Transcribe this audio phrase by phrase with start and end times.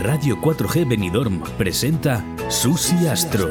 [0.00, 3.50] Radio 4G Benidorm presenta Susi Astro,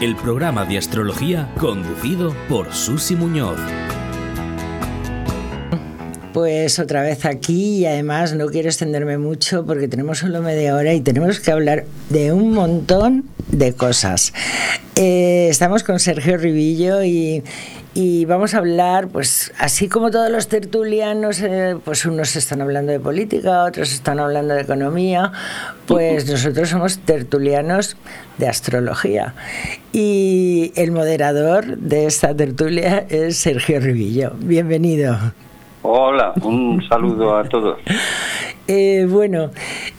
[0.00, 3.58] el programa de astrología conducido por Susi Muñoz.
[6.32, 10.94] Pues otra vez aquí y además no quiero extenderme mucho porque tenemos solo media hora
[10.94, 14.32] y tenemos que hablar de un montón de cosas.
[14.96, 17.42] Eh, estamos con Sergio Ribillo y,
[17.94, 22.90] y vamos a hablar, pues así como todos los tertulianos, eh, pues unos están hablando
[22.90, 25.30] de política, otros están hablando de economía,
[25.86, 27.96] pues nosotros somos tertulianos
[28.38, 29.34] de astrología.
[29.92, 34.32] Y el moderador de esta tertulia es Sergio Ribillo.
[34.38, 35.18] Bienvenido.
[35.82, 37.78] Hola, un saludo a todos.
[38.68, 39.50] Eh, bueno,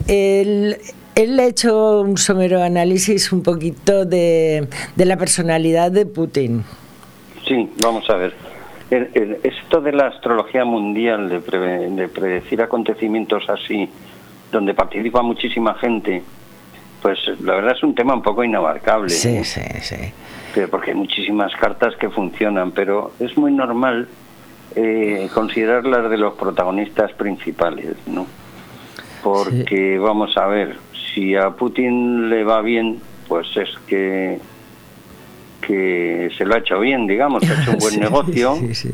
[0.07, 0.77] él,
[1.15, 6.63] él ha hecho un somero análisis un poquito de, de la personalidad de Putin.
[7.47, 8.33] Sí, vamos a ver.
[8.89, 13.89] El- el- esto de la astrología mundial, de, pre- de predecir acontecimientos así,
[14.51, 16.21] donde participa muchísima gente,
[17.01, 19.09] pues la verdad es un tema un poco inabarcable.
[19.09, 19.95] Sí, sí, sí.
[20.53, 24.07] Pero porque hay muchísimas cartas que funcionan, pero es muy normal
[24.75, 28.25] eh, considerarlas de los protagonistas principales, ¿no?
[29.23, 30.75] Porque vamos a ver,
[31.13, 34.39] si a Putin le va bien, pues es que
[35.67, 38.89] que se lo ha hecho bien, digamos, ha hecho un buen Sí, negocio Sí, sí.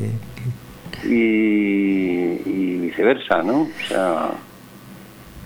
[1.04, 3.62] y, y viceversa, ¿no?
[3.62, 4.32] O sea,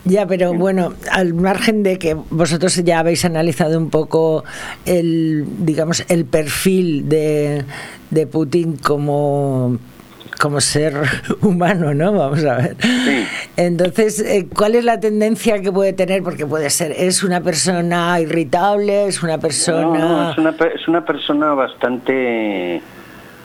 [0.05, 4.43] Ya, pero bueno, al margen de que vosotros ya habéis analizado un poco
[4.85, 7.63] el, digamos, el perfil de,
[8.09, 9.77] de Putin como
[10.39, 10.93] como ser
[11.41, 12.13] humano, ¿no?
[12.13, 12.75] Vamos a ver.
[12.79, 13.25] Sí.
[13.57, 16.23] Entonces, eh, ¿cuál es la tendencia que puede tener?
[16.23, 19.81] Porque puede ser, es una persona irritable, es una persona...
[19.81, 22.81] No, no, es, una, es una persona bastante...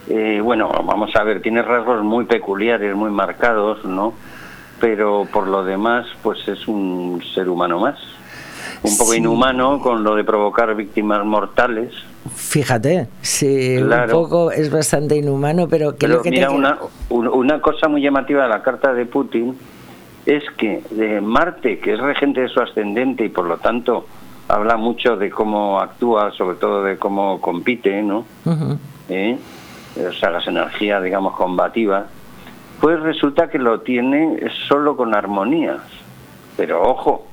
[0.08, 4.14] eh, bueno, vamos a ver, tiene rasgos muy peculiares, muy marcados, ¿no?
[4.80, 7.98] Pero por lo demás, pues es un ser humano más.
[8.83, 9.19] Un poco Sí.
[9.19, 11.92] inhumano con lo de provocar víctimas mortales.
[12.34, 14.18] Fíjate, sí, Claro.
[14.18, 16.79] un poco es bastante inhumano, pero que Pero lo que te mira, que- una,
[17.11, 19.56] un- una cosa muy llamativa de la carta de Putin
[20.27, 24.06] es que de Marte, que es regente de su ascendente y por lo tanto
[24.48, 28.24] habla mucho de cómo actúa, sobre todo de cómo compite, ¿no?
[28.45, 28.79] Ujú.
[29.08, 29.39] ¿eh?
[30.08, 32.05] o sea, las energías, digamos, combativas,
[32.80, 35.80] pues resulta que lo tiene solo con armonías.
[36.58, 37.27] Pero ojo,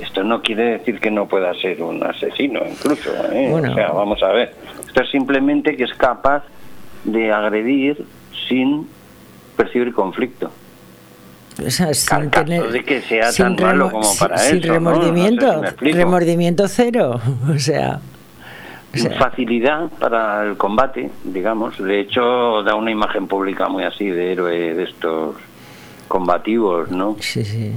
[0.00, 3.10] esto no quiere decir que no pueda ser un asesino, incluso.
[3.32, 3.46] ¿eh?
[3.48, 3.70] Bueno.
[3.70, 4.54] O sea, vamos a ver.
[4.84, 6.42] Esto es simplemente que es capaz
[7.04, 8.04] de agredir
[8.48, 8.88] sin
[9.56, 10.50] percibir conflicto.
[11.64, 14.66] O sea, sin tener, de que sea sin tan malo como sin- para sin eso,
[14.66, 14.72] ¿no?
[14.74, 17.20] remordimiento, No sé si remordimiento cero,
[17.54, 18.00] o sea,
[18.92, 21.78] o sea, facilidad para el combate, digamos.
[21.78, 25.36] De hecho, da una imagen pública muy así de héroe de estos
[26.08, 27.16] combativos, ¿no?
[27.20, 27.72] sí, sí.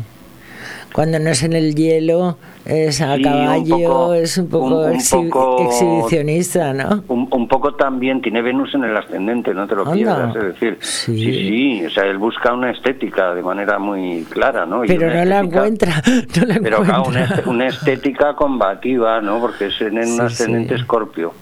[0.93, 4.65] Cuando no es en el hielo, es a Sí, un caballo, poco- es un poco,
[4.65, 7.03] un- un exhi- poco- exhibicionista, ¿no?
[7.09, 10.33] Un, un poco también tiene Venus en el ascendente, no te lo pierdas.
[10.37, 11.17] Es decir, Sí.
[11.17, 11.33] sí.
[11.81, 14.85] sí, o sea, él busca una estética de manera muy clara, ¿no?
[14.85, 16.01] Y Pero no la encuentra,
[16.39, 17.35] no la Pero claro, una, encuentra.
[17.39, 19.39] est- una estética combativa, ¿no?
[19.41, 21.33] Porque es en un Sí, ascendente escorpio.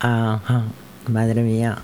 [0.00, 0.62] Ajá,
[1.08, 1.78] madre mía.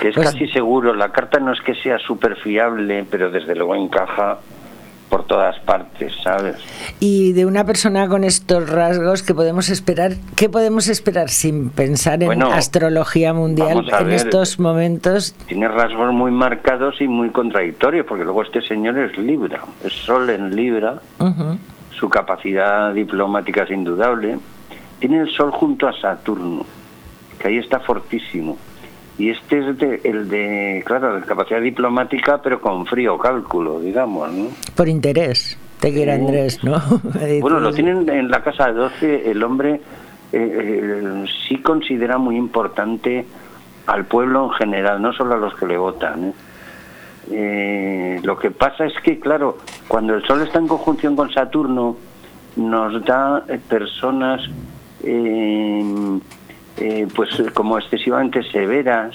[0.00, 3.56] Que es Pues- casi seguro, la carta no es que sea súper fiable, pero desde
[3.56, 4.38] luego encaja
[5.14, 6.56] por todas partes, ¿sabes?
[6.98, 10.14] Y de una persona con estos rasgos, ¿qué podemos esperar?
[10.34, 14.14] ¿Qué podemos esperar sin pensar en Bueno, astrología mundial en ver.
[14.14, 15.36] estos momentos?
[15.46, 20.28] Tiene rasgos muy marcados y muy contradictorios, porque luego este señor es Libra, es Sol
[20.30, 21.00] en Libra,
[21.92, 24.40] su capacidad diplomática es indudable.
[24.98, 26.66] Tiene el Sol junto a Saturno,
[27.38, 28.58] que ahí está fortísimo.
[29.18, 34.32] Y este es de- el de, claro, de capacidad diplomática, pero con frío cálculo, digamos,
[34.32, 34.46] ¿no?
[34.74, 36.20] Por interés, te quiere Sí.
[36.20, 36.78] Andrés, ¿no?
[37.40, 39.80] Bueno, lo tienen en la casa de 12, el hombre eh,
[40.32, 43.24] eh, sí considera muy importante
[43.86, 46.24] al pueblo en general, no solo a los que le votan.
[46.24, 46.32] ¿eh?
[47.30, 49.58] Eh, lo que pasa es que, claro,
[49.88, 51.96] cuando el Sol está en conjunción con Saturno,
[52.56, 54.40] nos da eh, personas
[55.02, 56.18] eh,
[56.78, 59.14] eh, pues como excesivamente severas,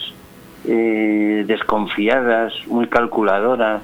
[0.66, 3.84] eh, desconfiadas, muy calculadoras.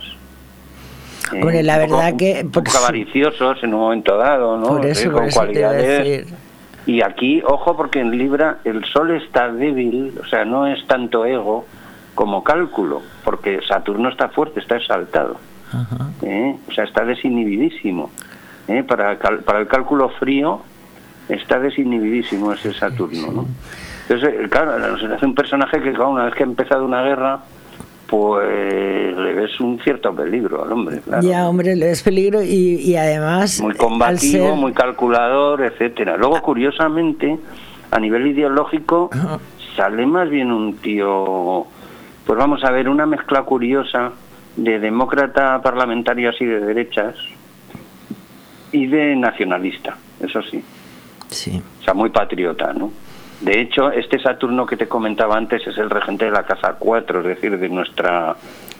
[1.33, 4.67] eh, la poco- verdad que un poco avariciosos en un momento dado, ¿no?
[4.67, 6.27] Por con eso a cualidades.
[6.85, 11.25] Y aquí, ojo, porque en Libra el Sol está débil, o sea, no es tanto
[11.25, 11.65] ego
[12.13, 15.37] como cálculo, porque Saturno está fuerte, está exaltado,
[15.73, 16.09] Ajá.
[16.21, 16.55] ¿eh?
[16.69, 18.11] o sea, está desinhibidísimo.
[18.67, 18.83] ¿eh?
[18.83, 20.61] Para, para el cálculo frío
[21.29, 23.45] está desinhibidísimo ese Saturno, ¿no?
[24.07, 27.39] Entonces, eh, claro, es un personaje que claro, una vez que ha empezado una guerra,
[28.07, 30.99] pues le ves un cierto peligro al hombre.
[30.99, 31.27] Claro.
[31.27, 33.59] Ya, hombre, le ves peligro y, y además...
[33.61, 36.15] Muy combativo, muy calculador, etcétera.
[36.17, 37.37] Luego, curiosamente,
[37.89, 39.09] a nivel ideológico,
[39.75, 41.65] sale más bien un tío,
[42.25, 44.11] pues vamos a ver, una mezcla curiosa
[44.55, 47.15] de demócrata parlamentario así de derechas
[48.71, 50.63] y de nacionalista, eso sí.
[51.29, 51.61] Sí.
[51.81, 52.91] O sea, muy patriota, ¿no?
[53.41, 57.19] De hecho, este Saturno que te comentaba antes es el regente de la casa 4,
[57.21, 58.35] es decir, de nuestra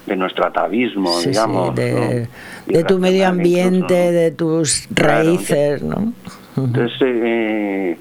[0.05, 1.73] de nuestro atavismo, Sí, sí, digamos.
[1.75, 2.27] de,
[2.67, 2.73] ¿no?
[2.73, 4.11] de tu medio ambiente, incluso, ¿no?
[4.11, 6.13] de tus Claro, raíces, ¿no?
[6.55, 7.97] Entonces, eh,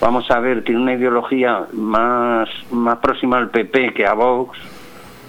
[0.00, 4.58] vamos a ver, tiene una ideología más, más próxima al PP que a Vox,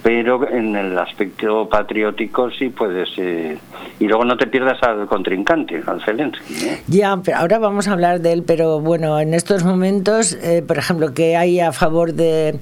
[0.08, 3.58] pero en el aspecto patriótico sí puede ser.
[4.00, 6.54] Y luego no te pierdas al contrincante, al Zelensky.
[6.64, 6.80] ¿eh?
[6.86, 10.78] Ya, pero ahora vamos a hablar de él, pero bueno, en estos momentos, eh, por
[10.78, 12.58] ejemplo, ¿qué hay a favor de,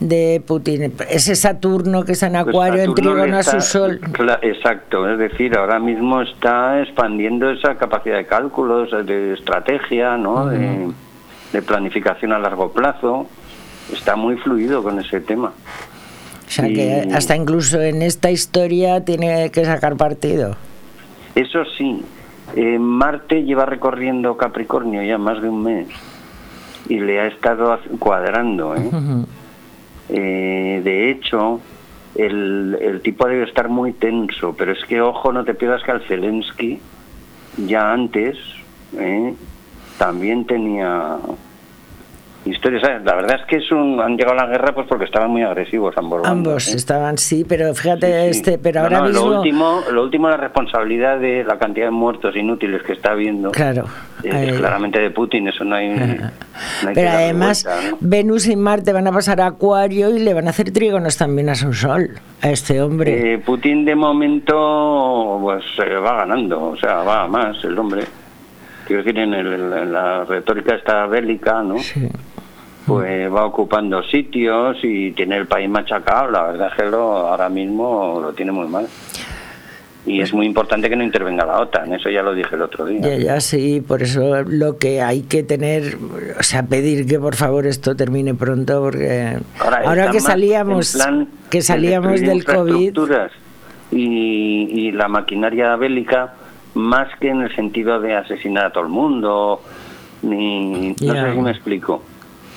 [0.00, 0.94] de Putin?
[1.10, 4.00] Ese Saturno que está en Pues Acuario, en Saturno trígono a su Sol.
[4.40, 10.46] exacto, es decir, ahora mismo está expandiendo esa capacidad de cálculos, de estrategia, ¿no?
[10.46, 10.88] de,
[11.52, 13.26] de planificación a largo plazo.
[13.92, 15.52] Está muy fluido con ese tema.
[16.48, 20.56] O sea que hasta incluso en esta historia tiene que sacar partido.
[21.34, 22.02] Eso sí,
[22.56, 25.88] eh, Marte lleva recorriendo Capricornio ya más de un mes
[26.88, 28.74] y le ha estado cuadrando.
[28.74, 28.90] ¿eh?
[30.08, 31.60] Eh, de hecho,
[32.14, 35.90] el, el tipo debe estar muy tenso, pero es que, ojo, no te pierdas que
[35.90, 36.80] al Zelensky
[37.66, 38.38] ya antes
[38.96, 39.34] ¿eh?
[39.98, 41.18] también tenía
[42.44, 42.82] historias.
[43.04, 45.42] La verdad es que es un, han llegado a la guerra pues porque estaban muy
[45.42, 46.22] agresivos ambos.
[46.22, 46.76] bandos, Ambos ¿eh?
[46.76, 48.38] estaban, sí, pero fíjate, Sí, sí.
[48.40, 49.28] este, pero No, ahora no, mismo.
[49.30, 53.50] Lo último, lo último, la responsabilidad de la cantidad de muertos inútiles que está habiendo.
[53.50, 53.84] Claro.
[54.24, 55.88] eh, claramente de Putin, eso no hay.
[56.82, 57.66] no hay Pero además.
[58.00, 61.48] Venus y Marte van a pasar a Acuario y le van a hacer trígonos también
[61.48, 62.10] a su Sol,
[62.42, 63.34] a este hombre.
[63.34, 65.64] Eh, Putin de momento pues
[66.04, 68.04] va ganando, o sea, va a más el hombre.
[68.88, 71.78] Quiero decir, en, el- en la retórica esta bélica, ¿no?
[71.78, 72.08] Sí.
[72.86, 76.30] Pues va ocupando sitios y tiene el país machacado.
[76.30, 78.86] La verdad es que lo, ahora mismo lo tiene muy mal.
[80.06, 82.86] Y es muy importante que no intervenga la OTAN, eso ya lo dije el otro
[82.86, 83.00] día.
[83.02, 85.98] Ya, ya, sí, por eso lo que hay que tener,
[86.40, 89.36] o sea, pedir que por favor esto termine pronto, porque
[89.84, 90.96] ahora, que salíamos,
[91.50, 92.96] que salíamos del COVID,
[93.90, 96.34] y la maquinaria bélica,
[96.74, 99.62] más que en el sentido de asesinar a todo el mundo,
[100.22, 100.94] ni.
[101.00, 102.02] No sé si me explico.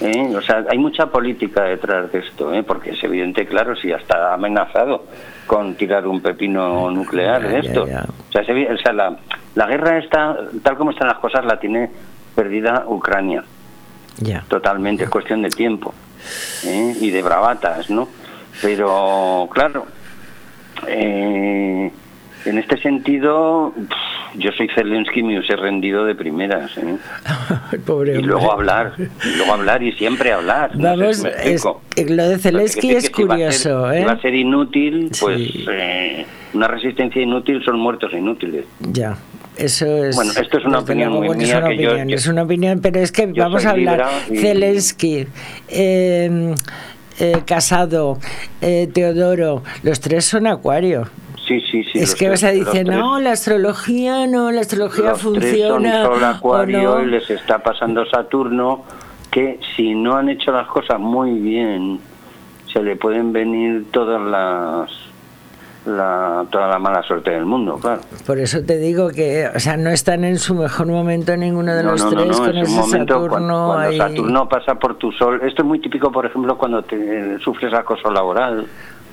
[0.02, 0.34] ¿eh?
[0.36, 2.64] O sea, hay mucha política detrás de esto, ¿eh?
[2.64, 5.06] porque es evidente, claro, si ya está amenazado
[5.46, 7.88] con tirar un pepino nuclear de esto.
[7.88, 8.06] ya.
[8.30, 9.18] O sea, o sea, la,
[9.56, 11.90] la guerra está, tal como están las cosas, la tiene
[12.36, 13.44] perdida Ucrania
[14.18, 14.44] ya.
[14.48, 15.94] totalmente, es cuestión de tiempo
[16.66, 16.96] ¿eh?
[17.00, 18.08] y de bravatas, ¿no?
[18.62, 19.86] Pero, claro,
[20.88, 21.92] eh,
[22.46, 23.74] en este sentido,
[24.36, 26.96] yo soy Zelensky y me hubiese rendido de primeras, ¿eh?
[27.86, 28.32] Pobre Y hombre.
[28.32, 30.76] luego hablar, y luego hablar y siempre hablar.
[30.76, 31.66] no sé Vamos, si es-
[31.98, 34.06] eh, lo de Zelensky es que si va a curioso, ser- si ¿eh?
[34.06, 35.66] va a ser inútil, pues Sí.
[35.72, 38.66] eh, una resistencia inútil son muertos inútiles.
[38.80, 39.18] Ya.
[39.58, 40.16] Eso es.
[40.16, 42.44] Bueno, esto es una opinión muy que es mía una que opinión, yo- es una
[42.44, 44.06] opinión, pero es que vamos a hablar.
[44.32, 45.28] y- Zelensky,
[45.68, 46.56] eh,
[47.20, 48.18] eh, Casado,
[48.62, 51.08] eh, Teodoro, los tres son Acuario.
[51.60, 52.00] Sí, sí, sí.
[52.00, 55.20] es que vas tres- a los decir, tres- no, la astrología no, la astrología los
[55.20, 56.04] tres funciona.
[56.06, 57.02] son Sol, Acuario no.
[57.04, 58.84] y les está pasando Saturno,
[59.30, 62.00] que si no han hecho las cosas muy bien,
[62.72, 64.92] se le pueden venir todas las
[65.84, 68.02] la, toda la mala suerte del mundo, claro.
[68.28, 71.82] Por eso te digo que, o sea, no están en su mejor momento ninguno de
[71.84, 73.98] No, los no, tres no, con es ese momento Saturno cuando, cuando ahí.
[73.98, 75.42] Saturno pasa por tu sol.
[75.44, 78.68] Esto es muy típico, por ejemplo, cuando te sufres acoso laboral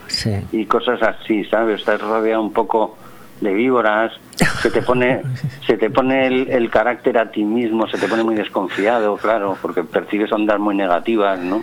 [0.09, 0.35] Sí.
[0.53, 1.81] y cosas así, ¿sabes?
[1.81, 2.97] Estás rodeado un poco
[3.41, 4.13] de víboras,
[4.63, 5.23] se te pone,
[5.67, 9.57] se te pone el, el carácter a ti mismo, se te pone muy desconfiado, claro,
[9.63, 11.63] porque percibes ondas muy negativas, ¿no?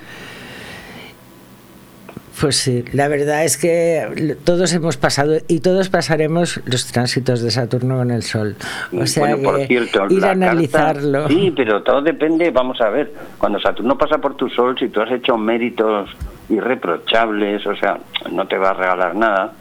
[2.40, 7.50] Pues sí, la verdad es que todos hemos pasado y todos pasaremos los tránsitos de
[7.50, 8.58] Saturno con el Sol.
[8.92, 11.20] O sea bueno, por cierto, ir a analizarlo.
[11.24, 14.90] carta- sí, pero todo depende, vamos a ver, cuando Saturno pasa por tu sol, si
[14.90, 16.10] tú has hecho méritos
[16.50, 17.98] irreprochables, o sea,
[18.32, 19.54] no te va a regalar nada,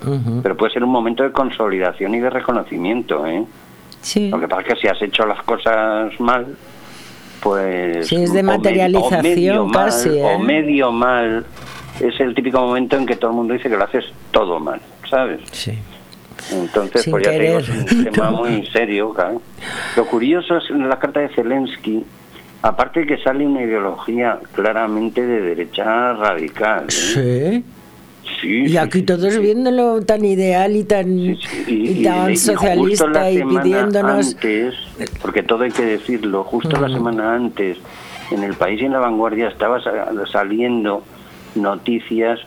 [0.43, 3.45] pero puede ser un momento de consolidación y de reconocimiento, ¿eh?
[4.01, 4.29] Sí.
[4.29, 6.47] Lo que pasa es que si has hecho las cosas mal,
[7.43, 8.07] pues...
[8.09, 10.23] Sí, es de o me- o materialización medio mal, casi, ¿eh?
[10.25, 11.47] O medio mal,
[12.01, 14.81] es el típico momento en que todo el mundo dice que lo haces todo mal,
[15.09, 15.41] ¿sabes?
[15.53, 15.79] Sí.
[16.53, 17.97] Entonces, Sin pues ya te digo, es querer.
[18.07, 19.41] un tema muy serio, claro.
[19.97, 22.05] Lo curioso es en la carta de Zelensky,
[22.65, 26.87] aparte que sale una ideología claramente de derecha radical.
[27.17, 27.63] ¿eh?
[28.41, 28.65] Sí.
[28.67, 34.35] y aquí todos viéndolo tan ideal y tan, y, tan socialista y, pidiéndonos.
[34.35, 34.75] Antes,
[35.21, 37.77] porque todo hay que decirlo, justo la semana antes,
[38.31, 39.79] en el país y en la vanguardia estaba
[40.33, 41.05] saliendo
[41.55, 42.41] noticias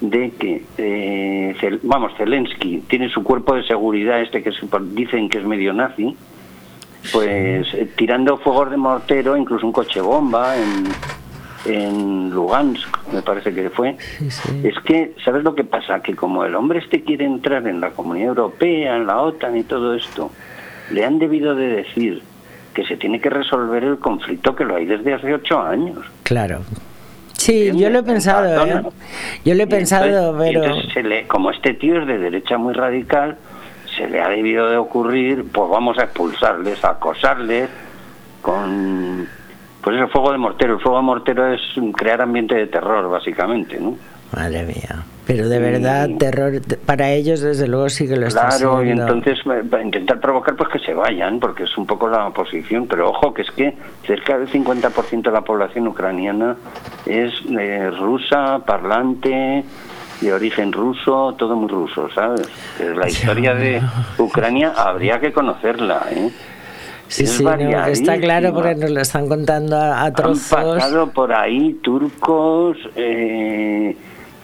[0.00, 4.50] de que, eh, vamos, Zelensky tiene su cuerpo de seguridad, este que
[4.94, 6.16] dicen que es medio nazi,
[7.12, 10.84] pues eh, tirando fuegos de mortero, incluso un coche bomba en,
[11.64, 13.96] en Lugansk, me parece que fue.
[14.62, 16.00] Es que, ¿sabes lo que pasa?
[16.00, 19.62] Que como el hombre este quiere entrar en la Comunidad Europea, en la OTAN y
[19.64, 20.30] todo esto,
[20.90, 22.22] le han debido de decir
[22.74, 25.98] que se tiene que resolver el conflicto que lo hay desde hace ocho años.
[26.22, 26.60] Claro.
[27.32, 28.82] Sí, yo lo he pensado, ¿eh?
[29.44, 30.62] Yo lo he pensado, pero...
[31.26, 33.38] como este tío es de derecha muy radical,
[34.00, 37.68] se le ha debido de ocurrir, pues vamos a expulsarles, a acosarles
[38.40, 39.28] con
[39.82, 40.74] pues el fuego de mortero.
[40.74, 41.60] El fuego de mortero es
[41.96, 43.96] crear ambiente de terror, básicamente, ¿no?
[44.34, 45.04] Madre mía.
[45.26, 49.38] Pero de verdad, terror para ellos, desde luego, sí que lo está Claro, y entonces
[49.46, 52.86] eh, intentar provocar pues que se vayan, porque es un poco la oposición.
[52.86, 53.74] Pero ojo, que es que
[54.06, 56.56] cerca del 50% de la población ucraniana
[57.06, 59.64] es eh, rusa, parlante,
[60.20, 62.48] de origen ruso, todo muy ruso, ¿sabes?
[62.78, 63.82] La historia de
[64.18, 66.30] Ucrania habría que conocerla, ¿eh?
[67.10, 67.44] Sí, sí,
[67.88, 70.52] está claro porque nos lo están contando a, trozos.
[70.52, 73.96] Han pasado por ahí turcos, eh,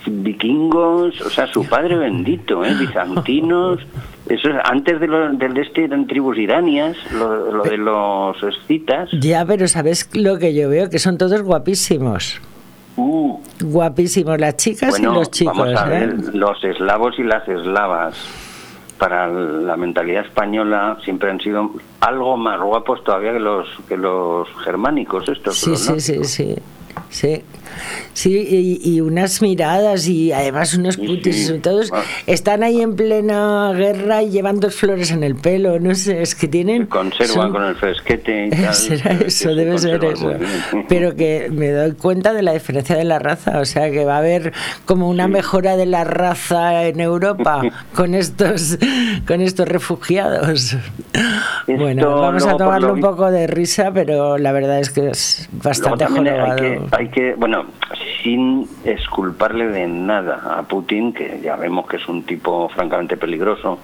[0.05, 2.75] vikingos, o sea, su padre bendito, ¿eh?
[2.81, 3.81] bizantinos.
[4.29, 9.11] Eso antes de lo, del este eran tribus iranias, lo, de los escitas.
[9.21, 10.91] Ya, pero ¿sabes lo que yo veo?
[10.91, 12.41] Que son todos guapísimos.
[12.97, 13.39] Uh.
[13.61, 15.57] Guapísimos, las chicas y los chicos.
[15.57, 16.15] Vamos a ¿eh?
[16.33, 18.17] los eslavos y las eslavas
[18.99, 24.49] para la mentalidad española siempre han sido algo más guapos todavía que los que los
[24.65, 25.59] germánicos estos.
[25.59, 26.57] Sí, sí, sí, sí,
[27.11, 27.45] sí.
[28.13, 32.03] Sí, y, unas miradas y además unos putis, todos ah.
[32.27, 36.35] están ahí en plena guerra y llevan dos flores en el pelo, no sé, es
[36.35, 36.87] que tienen...
[36.87, 38.75] Conservan con el fresquete y tal.
[38.75, 40.33] Será eso, debe ser eso.
[40.89, 44.17] Pero que me doy cuenta de la diferencia de la raza, o sea que va
[44.17, 44.53] a haber
[44.85, 47.63] como una mejora de la raza en Europa
[47.95, 48.79] con estos,
[49.27, 50.77] con estos refugiados.
[51.67, 56.07] bueno, vamos a tomarle un poco de risa, pero la verdad es que es bastante
[56.07, 56.53] jorobado.
[56.53, 57.66] Hay que, hay que, bueno,
[58.23, 63.79] sin esculparle de nada a Putin, que ya vemos que es un tipo francamente peligroso,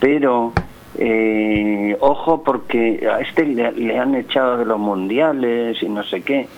[0.00, 0.52] pero
[0.96, 6.48] eh, ojo porque a este le, han echado de los mundiales y no sé qué,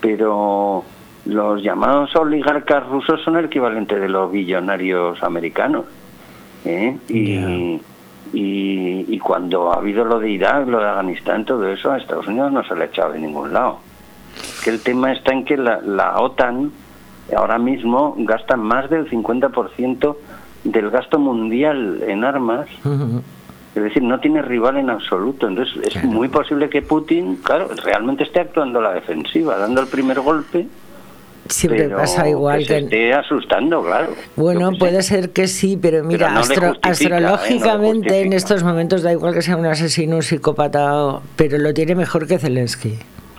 [0.00, 0.84] pero
[1.26, 5.84] los llamados oligarcas rusos son el equivalente de los billonarios americanos.
[6.64, 6.96] ¿eh?
[7.08, 7.80] Y,
[8.32, 12.26] y, y, cuando ha habido lo de Irak, lo de Afganistán, todo eso, a Estados
[12.26, 13.78] Unidos no se le ha echado de ningún lado
[14.62, 16.72] que el tema está en que la, OTAN
[17.36, 20.16] ahora mismo gasta más del 50%
[20.64, 22.68] del gasto mundial en armas.
[23.74, 25.48] Es decir, no tiene rival en absoluto.
[25.48, 29.86] Entonces es muy posible que Putin, claro, realmente esté actuando a la defensiva, dando el
[29.86, 30.66] primer golpe.
[31.48, 34.12] Siempre pasa igual que, se esté asustando, claro.
[34.36, 36.72] Bueno, puede ser que sí, pero mira, ¿eh?
[36.82, 41.96] astrológicamente en estos momentos da igual que sea un asesino, un psicópata, pero lo tiene
[41.96, 42.98] mejor que Zelensky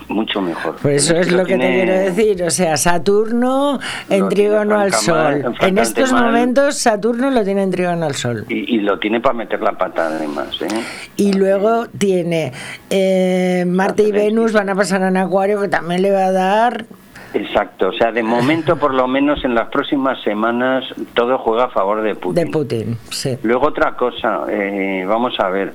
[0.10, 0.76] mucho mejor.
[0.76, 3.80] Por eso es lo que te quiero decir, o sea, Saturno
[4.10, 5.56] en trígono al Sol.
[5.62, 8.46] en estos momentos Saturno lo tiene en trígono al Sol.
[8.50, 10.62] Y, lo tiene para meter la pata además.
[10.62, 10.68] ¿eh?
[11.16, 12.52] Y luego tiene
[12.90, 16.86] eh, Marte y Venus van a pasar en Acuario que también le va a dar...
[17.34, 21.70] Exacto, o sea, de momento por lo menos en las próximas semanas todo juega a
[21.70, 22.46] favor de Putin.
[22.46, 23.38] De Putin, sí.
[23.42, 25.74] Luego otra cosa, eh, vamos a ver,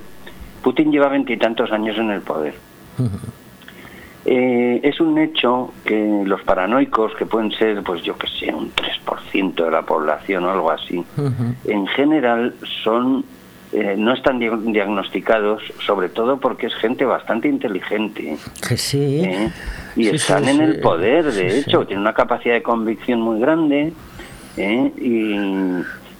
[0.63, 2.53] Putin lleva veintitantos años en el poder.
[4.31, 8.71] Eh, es un hecho que los paranoicos, que pueden ser, pues yo que sé, un
[8.75, 11.03] 3% de la población o algo así,
[11.65, 13.25] en general son
[13.71, 18.37] eh, no están diagnosticados, sobre todo porque es gente bastante inteligente.
[18.67, 19.21] Que sí.
[19.23, 19.51] ¿eh?
[19.95, 23.93] Y están en el poder, de hecho, tienen una capacidad de convicción muy grande.
[24.57, 25.37] Y,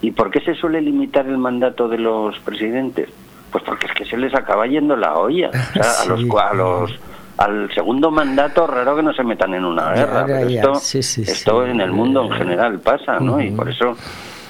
[0.01, 3.09] ¿Y por qué se suele limitar el mandato de los presidentes?
[3.51, 5.51] Pues porque es que se les acaba yendo la olla.
[5.75, 6.99] a los, a los
[7.39, 10.25] al segundo mandato raro que no se metan en una guerra.
[10.41, 13.39] esto, esto en el mundo en general pasa, ¿no?
[13.39, 13.95] Y por eso,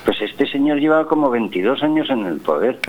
[0.04, 2.80] pues este señor lleva como 22 años en el poder.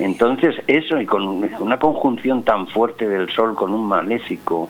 [0.00, 1.22] Entonces eso, y con
[1.60, 4.68] una conjunción tan fuerte del Sol con un maléfico,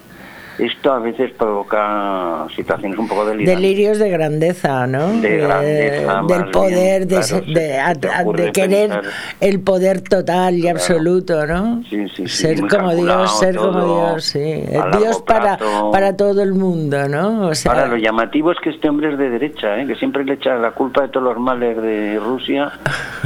[0.58, 3.60] esto a veces provoca situaciones un poco delirantes.
[3.62, 5.20] Delirios de grandeza, ¿no?
[5.20, 10.54] De grandeza, del poder, bien, de, claro, se- se- de, querer pensar- el poder total
[10.56, 10.76] y Claro.
[10.78, 11.82] absoluto, ¿no?
[11.90, 14.62] Sí, sí, sí, ser como Dios, ser como Dios, sí.
[14.98, 15.58] Dios para,
[15.92, 17.48] para todo el mundo, ¿no?
[17.48, 19.86] O sea, Ahora, lo llamativo es que este hombre es de derecha, ¿eh?
[19.86, 22.70] que siempre le echa la culpa de todos los males de Rusia,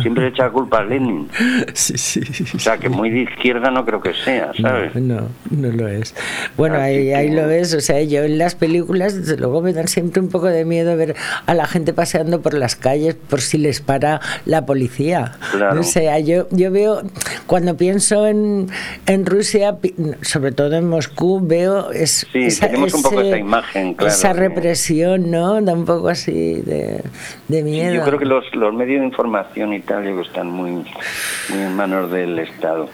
[0.01, 1.29] siempre le echa la culpa a Lenin.
[1.75, 2.21] sí, sí,
[2.55, 4.95] O sea, que muy de izquierda no creo que sea, ¿sabes?
[4.95, 6.15] No, no, no lo es.
[6.57, 7.75] Bueno, ahí, ahí lo ves.
[7.75, 10.97] O sea, yo en las películas, desde luego, me dan siempre un poco de miedo
[10.97, 15.33] ver a la gente paseando por las calles por si les para la policía.
[15.53, 15.81] Claro.
[15.81, 17.03] O sea, yo, yo veo,
[17.47, 18.69] cuando pienso en,
[19.07, 19.77] en Rusia,
[20.23, 25.31] sobre todo en Moscú, veo es, Sí, tenemos un poco esa imagen, claro, esa represión,
[25.31, 25.61] ¿no?
[25.61, 27.03] Da un poco así de,
[27.49, 27.95] de miedo.
[27.95, 30.71] Yo creo que los, los medios de información y tal yo creo que están muy,
[30.73, 32.89] muy en manos del Estado.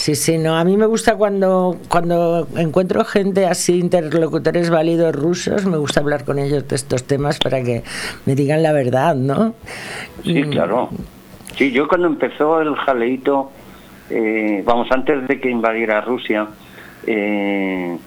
[0.00, 0.56] Sí, sí, no.
[0.56, 6.24] A mí me gusta cuando, cuando encuentro gente así, interlocutores válidos rusos, me gusta hablar
[6.24, 7.82] con ellos de estos temas para que
[8.24, 9.52] me digan la verdad, ¿no?
[10.24, 10.88] Sí, claro.
[11.54, 13.52] Sí, yo cuando empezó el jaleito,
[14.08, 16.48] eh, vamos, antes de que invadiera Rusia,
[17.06, 17.98] eh,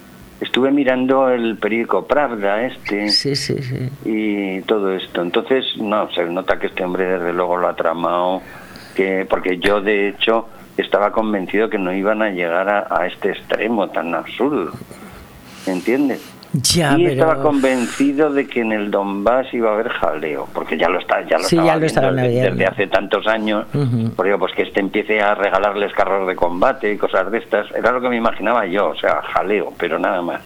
[0.41, 3.89] estuve mirando el periódico Pravda este Sí, sí, sí.
[4.03, 5.21] y todo esto.
[5.21, 8.41] Entonces, no, se nota que este hombre desde luego lo ha tramado,
[8.95, 13.29] que porque yo de hecho estaba convencido que no iban a llegar a, a este
[13.29, 14.71] extremo tan absurdo.
[15.65, 16.21] ¿Entiendes?
[16.53, 17.13] Ya, y pero...
[17.13, 21.25] estaba convencido de que en el Donbass iba a haber jaleo, porque ya lo está,
[21.27, 23.65] ya lo Sí, ya lo desde, hace tantos años.
[23.73, 24.11] Ujú.
[24.11, 27.71] Por ello, pues que este empiece a regalarles carros de combate y cosas de estas,
[27.71, 30.41] era lo que me imaginaba yo, o sea, jaleo, pero nada más.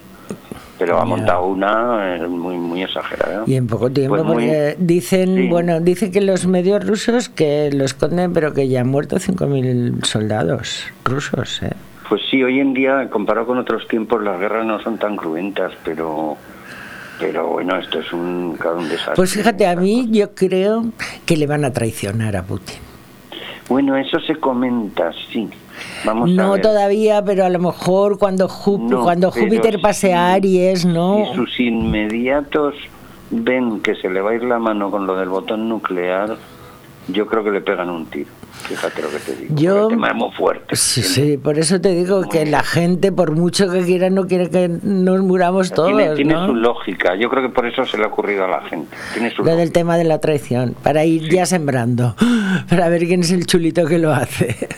[0.78, 3.42] Pero ha montado una eh, muy muy exagerada.
[3.46, 5.48] Y en poco tiempo, Pues muy- porque dicen, sí.
[5.48, 10.04] bueno, dicen que los medios rusos que lo esconden, pero que ya han muerto 5.000
[10.04, 11.72] soldados rusos, ¿eh?
[12.08, 15.72] Pues sí, hoy en día, comparado con otros tiempos, las guerras no son tan cruentas,
[15.84, 16.36] pero
[17.20, 19.14] pero bueno, esto es un, claro, un desastre.
[19.16, 20.84] Pues fíjate, a mí yo creo
[21.26, 22.76] que le van a traicionar a Putin.
[23.68, 25.48] Bueno, eso se comenta, sí.
[26.04, 26.62] Vamos a No ver.
[26.62, 31.26] todavía, pero a lo mejor cuando, Jú- No, cuando Júpiter pase a Aries, ¿no?
[31.30, 32.74] Si sus inmediatos
[33.30, 36.36] ven que se le va a ir la mano con lo del botón nuclear,
[37.08, 38.30] yo creo que le pegan un tiro.
[38.62, 39.54] Fíjate lo que te digo.
[39.56, 40.74] Yo- El tema es muy fuerte.
[40.76, 44.50] Sí, sí, por eso te digo que la gente, por mucho que quiera, no quiere
[44.50, 46.46] que nos muramos todos, tiene tiene ¿no?
[46.46, 47.14] su lógica.
[47.14, 48.96] Yo creo que por eso se le ha ocurrido a la gente.
[49.14, 49.72] Tiene su Lo del lógica.
[49.74, 52.14] tema de la traición, para ir ya sembrando,
[52.68, 54.68] para ver quién es el chulito que lo hace.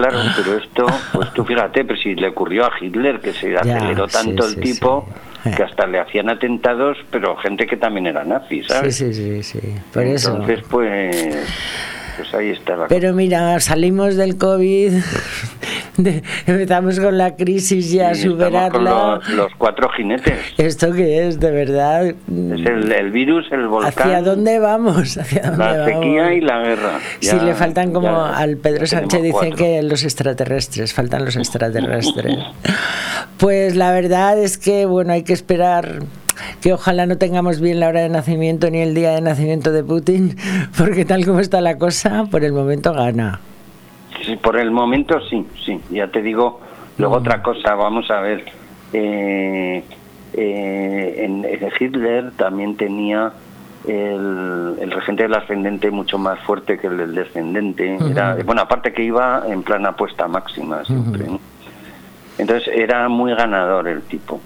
[0.00, 3.60] Claro, pero esto, pues tú fíjate, pero si le ocurrió a Hitler, que se Ya,
[3.60, 5.06] aceleró sí, tanto el sí, tipo,
[5.44, 5.50] sí.
[5.50, 8.96] que hasta le hacían atentados, pero gente que también era nazi, Sí, ¿sabes?
[8.96, 9.60] sí, sí, sí,
[9.92, 10.30] por eso.
[10.32, 11.36] Entonces, pues,
[12.22, 14.92] pues ahí está la Pero mira, salimos del COVID,
[15.96, 18.90] de- empezamos con la crisis ya a con superarla.
[19.16, 20.38] los, los cuatro jinetes.
[20.58, 22.06] ¿Esto qué es, de verdad?
[22.06, 25.16] Es el, el virus, el volcán, ¿Hacia dónde vamos?
[25.18, 26.36] ¿Hacia dónde la sequía vamos?
[26.36, 26.98] y la guerra.
[27.20, 29.64] Sí, Ya- le faltan como ya- al Pedro Sánchez tenemos dice cuatro.
[29.66, 32.36] que los extraterrestres, faltan los extraterrestres.
[33.38, 36.00] Pues la verdad es que bueno, hay que esperar
[36.60, 39.82] que ojalá no tengamos bien la hora de nacimiento ni el día de nacimiento de
[39.84, 40.36] Putin,
[40.78, 43.40] porque tal como está la cosa, por el momento gana.
[44.24, 45.80] Sí, por el momento sí, sí.
[45.90, 46.60] Ya te digo,
[46.98, 47.18] luego Mm.
[47.18, 48.44] otra cosa, vamos a ver.
[48.92, 49.82] Eh,
[50.34, 53.32] eh, en, en Hitler también tenía
[53.88, 57.96] el, el regente del ascendente mucho más fuerte que el del descendente.
[58.10, 61.26] Era, bueno, aparte que iba en plan apuesta máxima siempre.
[62.38, 64.40] Entonces era muy ganador el tipo.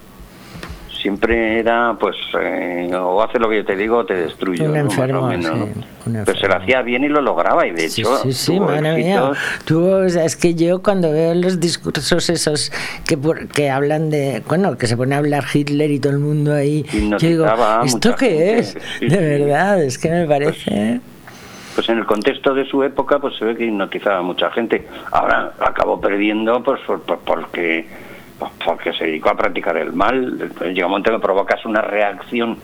[1.14, 4.64] Siempre era, pues, eh, o hace lo que yo te digo o te destruyo.
[4.70, 5.58] Un enfermo, menos, sí,
[6.06, 6.18] ¿no?
[6.18, 8.16] un Pero se lo hacía bien y lo lograba, y de Sí, hecho.
[8.22, 9.32] sí, sí, madre mía.
[9.66, 12.72] Tú, es que yo cuando veo los discursos esos
[13.06, 16.20] que, por- que hablan de, bueno, que se pone a hablar Hitler y todo el
[16.20, 17.46] mundo ahí, yo digo,
[17.84, 18.74] ¿esto qué es?
[19.00, 21.00] de verdad, es que me parece...
[21.74, 24.86] pues en el contexto de su época pues se ve que hipnotizaba a mucha gente
[25.12, 28.13] ahora acabó perdiendo pues por- por- porque pues,
[28.74, 30.37] porque se dedicó a practicar el mal
[30.72, 32.58] llega un momento que provocas una reacción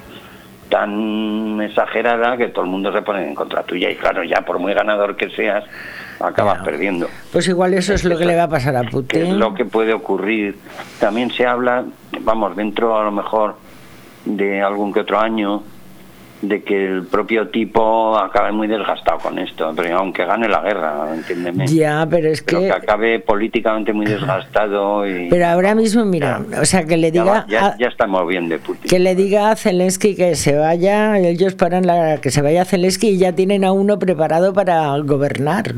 [0.69, 4.59] tan exagerada que todo el mundo se pone en contra tuya y claro ya por
[4.59, 5.65] muy ganador que seas
[6.21, 8.93] acabas perdiendo Pues igual eso es lo que le va a pasar a que es
[8.93, 9.39] Putin.
[9.39, 10.57] lo que puede ocurrir.
[10.99, 11.85] También se habla,
[12.21, 13.55] vamos, dentro a lo mejor
[14.25, 15.63] de algún que otro año,
[16.43, 21.15] de que el propio tipo acabe muy desgastado con esto, pero aunque gane la guerra,
[21.15, 21.67] entiéndeme.
[21.67, 22.59] Ya, pero es que...
[22.59, 25.29] que acabe políticamente muy desgastado y...
[25.29, 27.45] Pero ahora mismo, mira, o sea, que le diga...
[27.49, 28.89] Ya, ya, estamos bien de Putin.
[28.89, 32.19] Que le diga a Zelensky que se vaya, ellos paran la...
[32.19, 35.75] que se vaya Zelensky y ya tienen a uno preparado para gobernar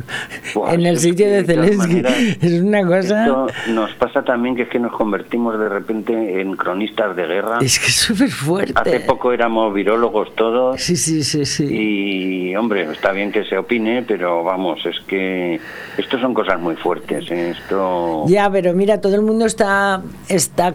[0.70, 2.03] en el sitio de Zelensky.
[2.40, 3.25] es una cosa...
[3.25, 7.59] Esto nos pasa también que es que nos convertimos de repente en cronistas de guerra.
[7.61, 8.72] Es que es súper fuerte.
[8.77, 11.67] Hace poco éramos virólogos todos Sí, sí, sí, sí.
[11.71, 15.61] Y, hombre, está bien que se opine, pero vamos, es que
[15.97, 17.31] esto son cosas muy fuertes.
[17.31, 17.51] ¿eh?
[17.51, 18.25] Esto...
[18.27, 20.75] Ya, pero mira, todo el mundo está, está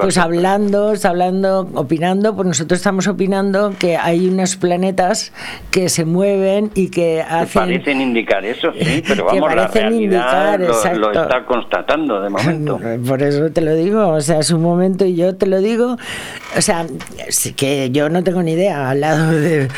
[0.00, 5.32] pues hablando, hablando, opinando, pues nosotros estamos opinando que hay unos planetas
[5.70, 7.62] que se mueven y que hacen...
[7.62, 12.80] parecen indicar eso, sí, pero vamos, la realidad indicar, lo, lo, está constatando de momento.
[13.06, 15.96] Por eso te lo digo, o sea, es un momento y yo te lo digo,
[16.56, 16.86] o sea,
[17.56, 19.68] que yo no tengo ni idea al lado de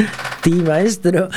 [0.42, 1.28] ti, maestro,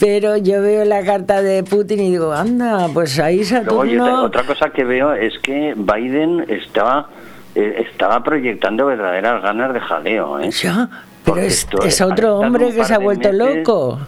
[0.00, 4.24] pero yo veo la carta de Putin y digo, anda, pues ahí Saturno...
[4.24, 7.06] otra cosa que veo es que Biden está
[7.54, 10.40] eh, estaba proyectando verdaderas ganas de jaleo.
[10.40, 10.50] ¿eh?
[10.50, 10.88] Ya,
[11.24, 13.98] pero es, es otro hombre que se ha vuelto loco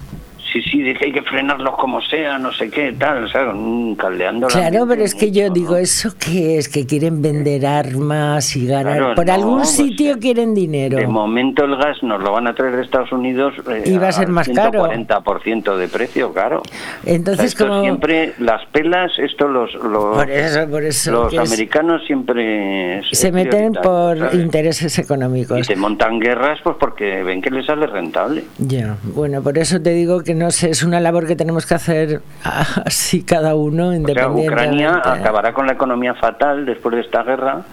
[0.77, 3.53] sí, dije hay que frenarlos como sea, no sé qué, tal, o sea,
[3.97, 6.69] caldeando Claro, pero es que yo digo, ¿eso qué es?
[6.69, 9.15] Que quieren vender armas y ganar.
[9.15, 10.99] Por algún pues, sitio quieren dinero.
[10.99, 13.55] De momento el gas nos lo van a traer de Estados Unidos.
[13.69, 14.87] Eh, y va a ser más caro.
[14.87, 16.63] 40% de precio, claro.
[17.05, 17.83] Entonces, como.
[17.83, 19.75] Siempre las pelas, esto los.
[19.75, 21.13] los por eso, por eso.
[21.13, 23.03] Los americanos siempre.
[23.13, 25.59] Se meten por intereses económicos.
[25.59, 28.45] Y se montan guerras, pues porque ven que les sale rentable.
[28.59, 31.75] Ya, bueno, por eso te digo que no sé, es una labor que tenemos que
[31.75, 34.47] hacer así cada uno, independientemente.
[34.47, 37.65] Ucrania acabará con la economía fatal después de esta guerra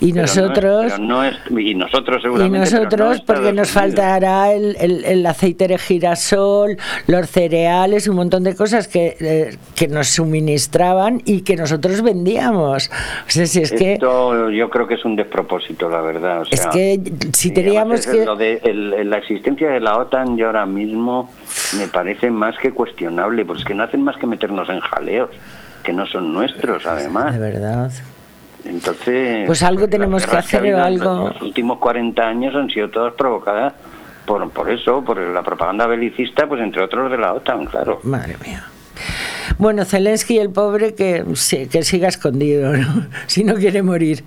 [0.00, 0.92] y nosotros
[1.50, 8.08] y nosotros seguramente y nosotros porque nos faltará el, el, aceite de girasol los cereales
[8.08, 12.90] un montón de cosas que, eh, que nos suministraban y que nosotros vendíamos
[13.26, 17.00] o sea, si es Esto yo creo que es un despropósito la verdad es que
[17.32, 18.60] si teníamos que lo de
[19.04, 21.30] la existencia de la OTAN yo ahora mismo
[21.78, 25.30] me parece más que cuestionable porque es que no hacen más que meternos en jaleos
[25.82, 27.90] que no son nuestros además de verdad
[28.68, 29.46] entonces.
[29.46, 31.30] Pues algo tenemos que hacer o algo.
[31.32, 33.74] Los últimos 40 años han sido todas provocadas
[34.26, 38.00] por, por eso, por la propaganda belicista, pues entre otros de la OTAN, claro.
[38.02, 38.64] Madre mía.
[39.58, 41.24] Bueno, Zelensky, el pobre, que,
[41.70, 42.72] que siga escondido,
[43.26, 44.24] si no quiere morir.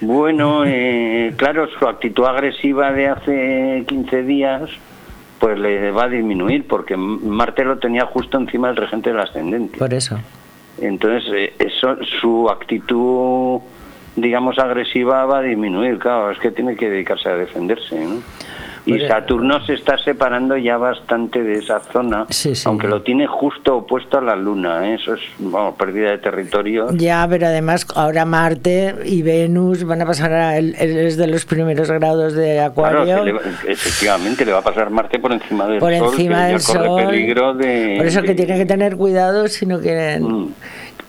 [0.00, 4.70] Bueno, eh, claro, su actitud agresiva de hace 15 días,
[5.38, 9.78] pues le va a disminuir, porque Marte lo tenía justo encima del regente del ascendente.
[9.78, 10.18] Por eso.
[10.80, 13.60] Entonces, eh, eso, su actitud
[14.20, 17.96] digamos, agresiva va a disminuir, claro, es que tiene que dedicarse a defenderse.
[18.88, 22.26] Y Saturno se está separando ya bastante de esa zona,
[22.64, 24.88] aunque lo tiene justo opuesto a la Luna.
[24.88, 24.94] ¿eh?
[24.94, 25.20] Eso es
[25.78, 26.88] pérdida de territorio.
[26.92, 31.44] Ya, pero además ahora Marte y Venus van a pasar a él, es de los
[31.44, 33.04] primeros grados de Acuario.
[33.04, 36.12] Claro, efectivamente, le va a pasar Marte por encima del por Sol.
[36.12, 37.04] Encima del Sol.
[37.06, 40.24] Peligro de, por eso que tiene que tener cuidado si no quieren...
[40.24, 40.54] Mm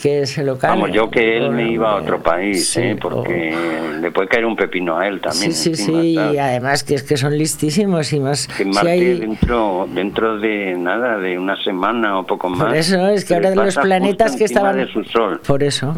[0.01, 2.97] que se lo Vamos, yo que él me iba a otro país, ¿eh?
[2.99, 3.53] porque
[4.01, 5.53] le puede caer un pepino a él también.
[5.53, 8.47] Sí, sí, sí, y además que es que son listísimos y más...
[8.47, 12.69] Que Marte dentro, dentro de nada, de una semana o poco más...
[12.69, 14.77] Por eso, es que ahora de los planetas que estaban...
[14.77, 15.41] De su sol.
[15.45, 15.95] Por eso.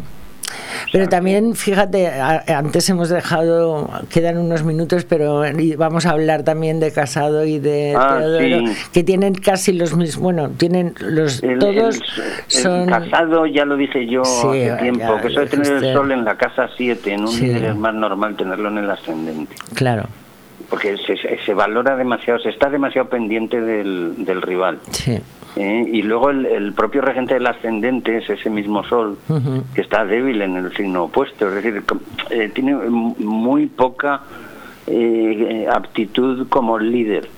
[0.91, 5.43] Pero también, fíjate, antes hemos dejado, quedan unos minutos, pero
[5.77, 10.21] vamos a hablar también de Casado y de ah, Teodoro, que tienen casi los mismos,
[10.21, 11.99] bueno, tienen los todos
[12.47, 12.87] son...
[12.87, 16.35] Casado, ya lo dije yo hace tiempo, que eso de tener el sol en la
[16.35, 19.55] casa 7, en un líder es más normal tenerlo en el ascendente.
[19.73, 20.07] Claro
[20.69, 24.79] porque se, se, valora demasiado, se está demasiado pendiente del, del rival.
[24.91, 25.19] Sí.
[25.55, 25.85] ¿Eh?
[25.91, 29.17] y luego el, propio regente del ascendente es ese mismo sol
[29.73, 31.83] que está débil en el signo opuesto, es decir,
[32.29, 34.21] eh, tiene muy poca
[34.87, 37.29] eh, aptitud como líder.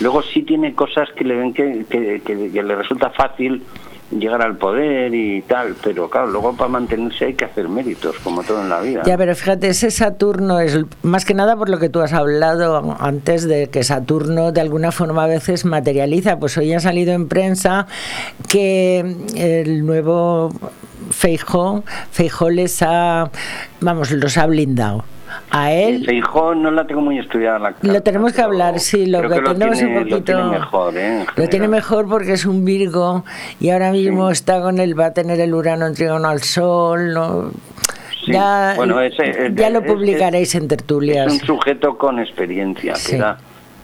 [0.00, 3.62] Luego sí tiene cosas que le ven que, que le resulta fácil
[4.10, 8.42] llegar al poder y tal, pero claro, luego para mantenerse hay que hacer méritos, como
[8.42, 9.02] todo en la vida.
[9.04, 12.96] Ya, pero fíjate, ese Saturno es más que nada por lo que tú has hablado
[13.00, 17.28] antes de que Saturno de alguna forma a veces materializa, pues hoy ha salido en
[17.28, 17.86] prensa
[18.48, 20.50] que el nuevo
[21.10, 23.30] Feijó, Feijó les ha,
[23.80, 25.04] vamos, los ha blindado
[25.50, 26.10] a él.
[26.12, 29.82] hijo no la tengo muy estudiada la Lo tenemos que hablar, sí, lo que tenemos
[29.82, 30.16] un poquito.
[30.16, 31.26] Lo tiene mejor, ¿eh?
[31.36, 33.24] Lo tiene mejor porque es un Virgo
[33.60, 37.12] y ahora mismo está con él, va a tener el Urano en trígono al Sol,
[37.12, 37.50] ¿no?
[38.26, 38.76] Ya,
[39.54, 41.32] ya lo publicaréis en tertulias.
[41.32, 43.38] Es un sujeto con experiencia, que da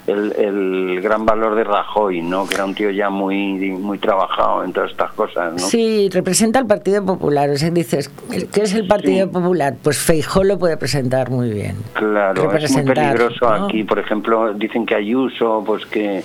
[0.07, 2.47] el, el, gran valor de Rajoy, ¿no?
[2.47, 5.59] Que era un tío ya muy muy trabajado en todas estas cosas, ¿no?
[5.59, 7.51] Sí, representa al Partido Popular.
[7.51, 8.11] O sea, dices,
[8.53, 9.75] ¿qué es el Partido Popular?
[9.83, 11.77] Pues Feijó lo puede presentar muy bien.
[11.95, 13.85] Claro, es muy peligroso aquí.
[13.85, 16.23] Por ejemplo, dicen que Ayuso, pues que...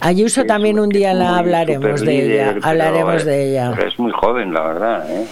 [0.00, 2.54] Ayuso también un día la hablaremos de ella.
[2.62, 3.74] Hablaremos de ella.
[3.86, 5.26] es muy joven, la verdad, ¿eh?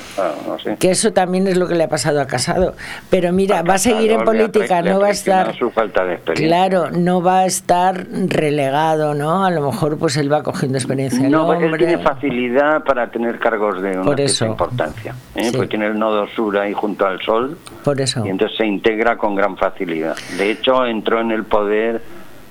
[0.47, 0.77] no sé.
[0.79, 2.75] Que eso también es lo que le ha pasado a Casado.
[3.11, 5.55] Pero mira, va a seguir en política, no va a estar...
[5.57, 9.45] Su falta de claro, no va a estar relegado, ¿no?
[9.45, 11.29] A lo mejor pues él va cogiendo experiencia.
[11.29, 15.15] No, él tiene facilidad para tener cargos de una importancia.
[15.35, 15.51] ¿eh?
[15.53, 17.59] Porque tiene el nodo sur ahí junto al sol.
[17.85, 18.25] Por eso.
[18.25, 20.17] Y entonces se integra con gran facilidad.
[20.37, 22.03] De hecho, entró en el poder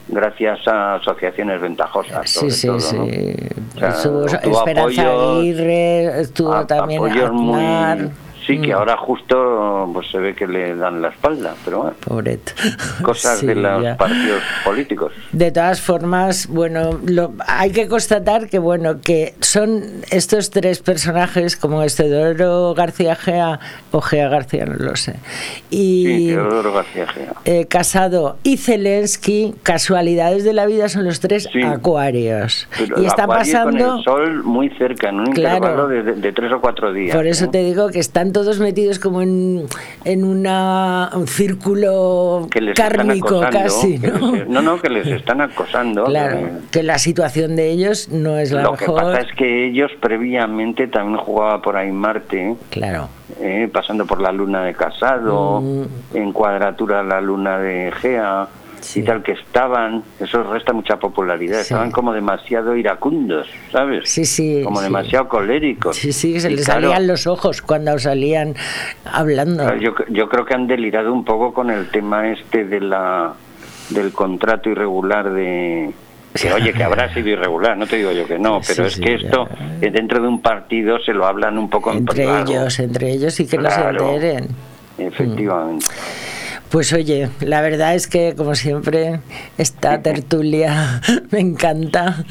[0.10, 2.30] gracias a asociaciones ventajosas.
[2.30, 2.98] Sí, sí, sí.
[3.82, 8.10] estuvo Esperanza Aguirre, estuvo también Aznar.
[8.50, 8.78] Sí, que mm.
[8.78, 11.96] ahora justo pues se ve que le dan la espalda, pero bueno.
[12.04, 12.54] Pobreto.
[13.04, 15.14] Cosas de los partidos políticos.
[15.32, 21.58] De todas formas, bueno, lo, hay que constatar que bueno, que son estos tres personajes
[21.58, 23.60] como Estedoro García Gea
[23.92, 25.18] o Gea García, no lo sé.
[25.70, 27.34] Y sí, García Gea.
[27.46, 32.68] Eh, Casado y Zelensky, casualidades de la vida son los tres acuarios.
[32.98, 36.92] y está pasando con el sol muy cerca, en un intervalo de, tres o cuatro
[36.92, 37.16] días.
[37.16, 39.66] Por eso te digo que están todos metidos como en,
[40.06, 44.00] en una, un círculo kármico casi.
[44.00, 44.46] ¿no?
[44.48, 44.62] ¿no?
[44.62, 46.06] no, que les están acosando.
[46.06, 46.40] Claro,
[46.72, 48.80] que, la situación de ellos no es la mejor.
[48.80, 52.56] Lo que pasa es que ellos previamente también jugaba por ahí Marte.
[52.70, 53.10] Claro.
[53.42, 56.16] Eh, pasando por la luna de Casado, mm.
[56.16, 57.92] en cuadratura la luna de
[58.96, 64.10] Y tal que estaban, eso resta mucha popularidad, estaban como demasiado iracundos, ¿sabes?
[64.10, 64.62] Sí, sí.
[64.64, 65.96] Como demasiado coléricos.
[65.96, 68.56] Sí, sí, se les salían los ojos cuando salían
[69.06, 69.76] hablando.
[69.76, 73.34] Yo, yo creo que han delirado un poco con el tema este de la
[73.90, 75.92] del contrato irregular de
[76.36, 79.16] que oye que habrá sido irregular no te digo yo que no pero es que
[79.16, 83.48] esto dentro de un partido se lo hablan un poco entre ellos entre ellos y
[83.48, 84.48] que no se enteren.
[85.00, 85.88] Efectivamente
[86.72, 89.20] pues oye, la verdad es que como siempre
[89.58, 91.02] esta tertulia
[91.32, 92.24] me encanta,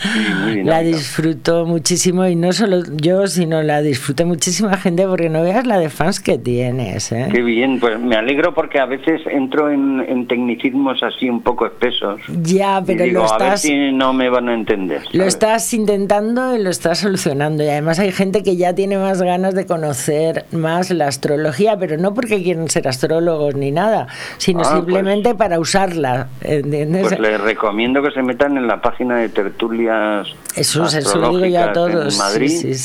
[0.62, 5.66] la disfruto muchísimo y no solo yo, sino la disfruté muchísima gente porque no veas
[5.66, 7.10] la de fans que tienes.
[7.10, 7.28] ¿eh?
[7.32, 12.20] Qué bien, pues me alegro porque a veces entro en, tecnicismos así un poco espesos.
[12.42, 13.40] Ya, pero lo estás...
[13.40, 15.02] A ver si no me van a entender.
[15.12, 19.22] Lo estás intentando y lo estás solucionando y además hay gente que ya tiene más
[19.22, 24.60] ganas de conocer más la astrología, pero no porque quieren ser astrólogos ni nada sino
[24.60, 25.36] ah, simplemente pues.
[25.36, 26.28] para usarla.
[26.40, 27.02] ¿entiendes?
[27.02, 30.28] Pues les recomiendo que se metan en la página de tertulias.
[30.54, 32.14] Eso, eso lo digo yo a todos.
[32.14, 32.76] En Madrid,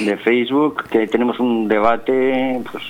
[0.00, 2.84] de Facebook, que tenemos un debate pues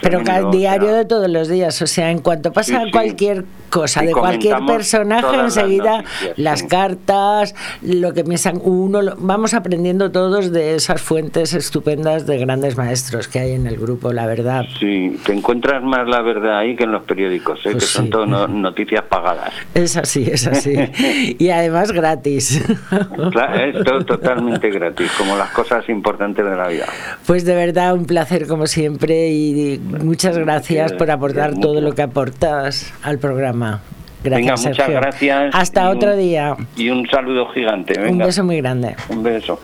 [0.00, 4.12] pero al diario de todos los días, o sea, en cuanto pasa cualquier cosa de
[4.12, 6.04] cualquier personaje, enseguida
[6.36, 12.76] las, cartas, lo que piensan uno, vamos aprendiendo todos de esas fuentes estupendas de grandes
[12.76, 14.64] maestros que hay en el grupo, la verdad.
[14.78, 17.70] Sí, te encuentras más la verdad ahí que en los periódicos, ¿eh?
[17.70, 19.52] que pues son todo noticias pagadas.
[19.74, 20.74] Es así, es así.
[21.38, 22.62] y además gratis.
[22.62, 26.86] es todo totalmente gratis, como las cosas importantes de la vida.
[27.26, 32.02] Pues de verdad un placer como siempre y muchas gracias por aportar todo lo que
[32.02, 33.82] aportas al programa.
[34.22, 35.54] Gracias, muchas gracias.
[35.54, 36.56] Hasta otro día.
[36.76, 38.00] Y un saludo gigante.
[38.08, 38.96] Un beso muy grande.
[39.10, 39.60] Un beso.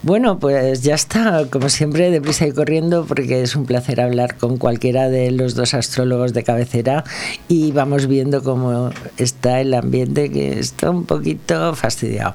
[0.00, 4.56] Bueno, pues ya está, como siempre, deprisa y corriendo, porque es un placer hablar con
[4.56, 7.04] cualquiera de los dos astrólogos de cabecera
[7.48, 12.34] y vamos viendo cómo está el ambiente, que está un poquito fastidiado.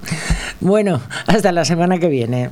[0.60, 2.49] Bueno, hasta la semana que viene.